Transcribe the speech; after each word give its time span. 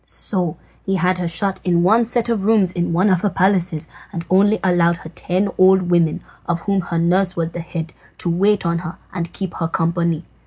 So 0.03 0.57
he 0.83 0.95
had 0.95 1.19
her 1.19 1.27
shut 1.27 1.59
in 1.63 1.83
one 1.83 2.05
set 2.05 2.27
of 2.27 2.43
rooms 2.43 2.71
in 2.71 2.91
one 2.91 3.07
of 3.07 3.21
her 3.21 3.29
palaces, 3.29 3.87
and 4.11 4.25
only 4.31 4.59
allowed 4.63 4.97
her 4.97 5.09
ten 5.13 5.47
old 5.59 5.91
women, 5.91 6.23
of 6.47 6.61
whom 6.61 6.81
her 6.81 6.97
nurse 6.97 7.35
was 7.35 7.51
the 7.51 7.59
head, 7.61 7.93
to 8.17 8.27
wait 8.27 8.65
on 8.65 8.79
her 8.79 8.97
and 9.13 9.31
keep 9.31 9.53
her 9.53 9.67
company. 9.67 10.25